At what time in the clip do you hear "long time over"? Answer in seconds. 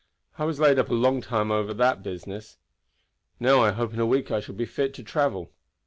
0.95-1.75